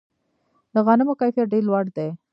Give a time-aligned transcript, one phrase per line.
[0.73, 2.09] د غنمو کیفیت ډیر لوړ دی.